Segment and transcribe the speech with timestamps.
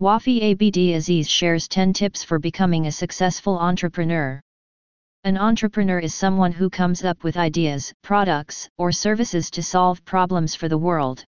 [0.00, 4.40] Wafiy Abd Aziz shares 10 tips for becoming a successful entrepreneur.
[5.24, 10.54] An entrepreneur is someone who comes up with ideas, products, or services to solve problems
[10.54, 11.22] for the world.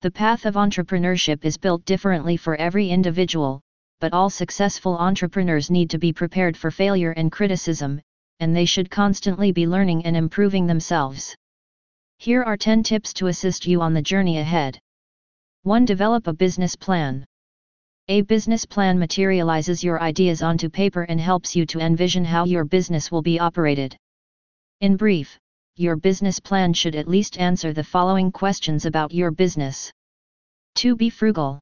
[0.00, 3.60] The path of entrepreneurship is built differently for every individual,
[4.00, 8.00] but all successful entrepreneurs need to be prepared for failure and criticism,
[8.40, 11.36] and they should constantly be learning and improving themselves.
[12.16, 14.78] Here are 10 tips to assist you on the journey ahead.
[15.64, 15.84] 1.
[15.84, 17.26] Develop a business plan.
[18.08, 22.64] A business plan materializes your ideas onto paper and helps you to envision how your
[22.64, 23.96] business will be operated.
[24.80, 25.38] In brief,
[25.76, 29.92] your business plan should at least answer the following questions about your business.
[30.74, 30.96] 2.
[30.96, 31.60] Be frugal.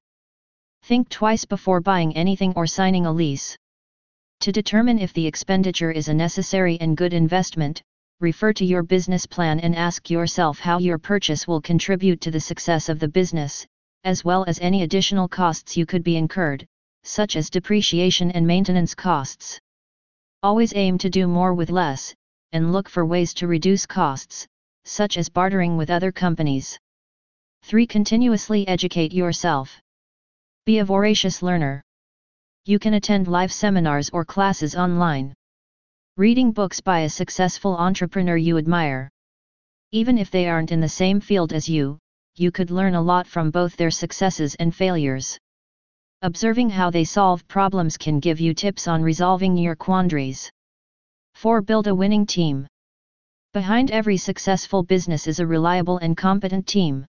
[0.85, 3.55] Think twice before buying anything or signing a lease.
[4.41, 7.83] To determine if the expenditure is a necessary and good investment,
[8.19, 12.41] refer to your business plan and ask yourself how your purchase will contribute to the
[12.41, 13.67] success of the business,
[14.05, 16.67] as well as any additional costs you could be incurred,
[17.03, 19.59] such as depreciation and maintenance costs.
[20.43, 22.15] Always aim to do more with less,
[22.53, 24.47] and look for ways to reduce costs,
[24.85, 26.79] such as bartering with other companies.
[27.63, 27.87] 3.
[27.87, 29.81] Continuously educate yourself.
[30.65, 31.83] Be a voracious learner.
[32.65, 35.35] You can attend live seminars or classes online.
[36.17, 39.11] Reading books by a successful entrepreneur you admire.
[39.93, 41.99] Even if they aren't in the same field as you,
[42.37, 45.39] you could learn a lot from both their successes and failures.
[46.23, 50.51] Observing how they solve problems can give you tips on resolving your quandaries.
[51.35, 51.63] 4.
[51.63, 52.67] Build a winning team.
[53.53, 57.07] Behind every successful business is a reliable and competent team.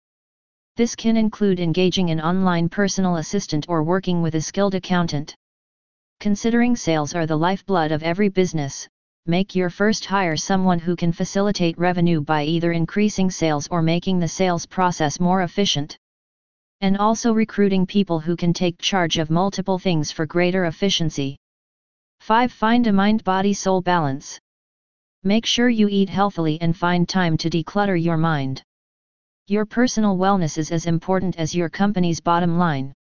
[0.77, 5.35] This can include engaging an online personal assistant or working with a skilled accountant.
[6.21, 8.89] Considering sales are the lifeblood of every business,
[9.29, 14.19] make your first hire someone who can facilitate revenue by either increasing sales or making
[14.19, 15.97] the sales process more efficient.
[16.81, 21.37] And also recruiting people who can take charge of multiple things for greater efficiency.
[22.21, 22.53] 5.
[22.53, 24.39] Find a mind body soul balance.
[25.25, 28.63] Make sure you eat healthily and find time to declutter your mind.
[29.49, 32.93] Your personal wellness is as important as your company's bottom line.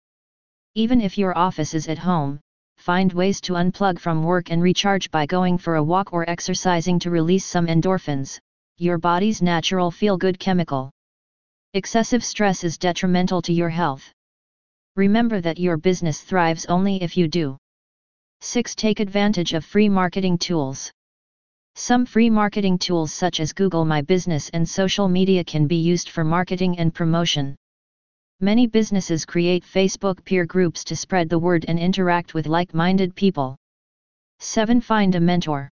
[0.74, 2.40] Even if your office is at home,
[2.78, 7.00] find ways to unplug from work and recharge by going for a walk or exercising
[7.00, 8.40] to release some endorphins,
[8.78, 10.92] your body's natural feel good chemical.
[11.74, 14.12] Excessive stress is detrimental to your health.
[14.96, 17.58] Remember that your business thrives only if you do.
[18.42, 18.76] 6.
[18.76, 20.92] Take advantage of free marketing tools.
[21.76, 26.10] Some free marketing tools such as Google My Business and social media can be used
[26.10, 27.56] for marketing and promotion.
[28.42, 33.16] Many businesses create Facebook peer groups to spread the word and interact with like minded
[33.16, 33.56] people.
[34.40, 34.82] 7.
[34.82, 35.70] Find a mentor.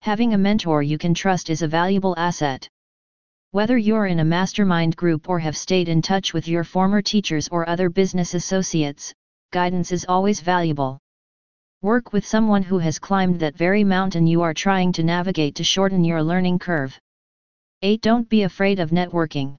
[0.00, 2.66] Having a mentor you can trust is a valuable asset.
[3.50, 7.48] Whether you're in a mastermind group or have stayed in touch with your former teachers
[7.48, 9.12] or other business associates,
[9.52, 10.98] guidance is always valuable.
[11.82, 15.64] Work with someone who has climbed that very mountain you are trying to navigate to
[15.64, 16.98] shorten your learning curve.
[17.82, 18.00] 8.
[18.00, 19.58] Don't be afraid of networking.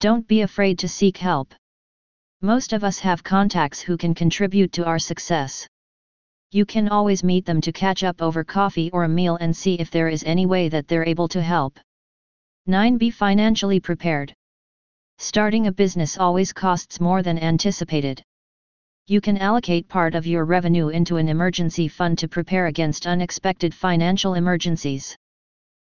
[0.00, 1.54] Don't be afraid to seek help.
[2.42, 5.66] Most of us have contacts who can contribute to our success.
[6.50, 9.74] You can always meet them to catch up over coffee or a meal and see
[9.74, 11.80] if there is any way that they're able to help.
[12.66, 12.96] 9.
[12.96, 14.32] Be financially prepared.
[15.18, 18.22] Starting a business always costs more than anticipated.
[19.06, 23.74] You can allocate part of your revenue into an emergency fund to prepare against unexpected
[23.74, 25.16] financial emergencies.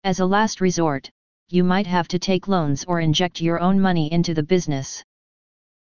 [0.05, 1.11] As a last resort,
[1.51, 5.03] you might have to take loans or inject your own money into the business.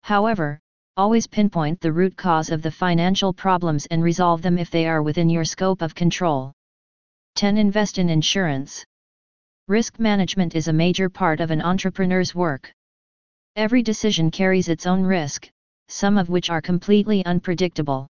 [0.03, 0.61] However,
[0.97, 5.03] always pinpoint the root cause of the financial problems and resolve them if they are
[5.03, 6.53] within your scope of control.
[7.37, 7.57] 10.
[7.57, 8.85] Invest in insurance.
[9.67, 12.71] Risk management is a major part of an entrepreneur's work.
[13.57, 15.49] Every decision carries its own risk,
[15.89, 18.07] some of which are completely unpredictable.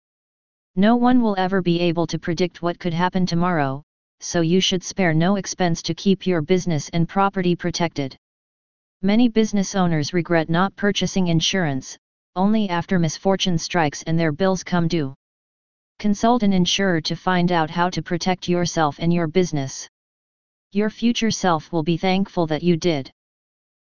[0.75, 3.81] No one will ever be able to predict what could happen tomorrow,
[4.19, 8.17] so you should spare no expense to keep your business and property protected.
[9.01, 11.97] Many business owners regret not purchasing insurance,
[12.35, 15.13] only after misfortune strikes and their bills come due.
[15.99, 19.87] Consult an insurer to find out how to protect yourself and your business.
[20.71, 23.11] Your future self will be thankful that you did.